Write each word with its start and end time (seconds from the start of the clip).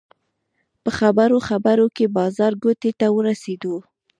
په 0.83 0.89
خبرو 0.99 1.37
خبرو 1.47 1.85
کې 1.95 2.13
بازارګوټي 2.17 2.91
ته 2.99 3.07
ورسېدو. 3.15 3.75